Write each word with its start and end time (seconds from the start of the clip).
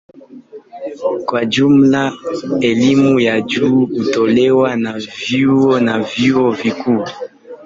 Kwa 1.25 1.45
jumla 1.45 2.13
elimu 2.61 3.19
ya 3.19 3.41
juu 3.41 3.85
hutolewa 3.85 4.75
na 4.75 4.99
vyuo 4.99 5.79
na 5.79 5.99
vyuo 5.99 6.51
vikuu. 6.51 7.05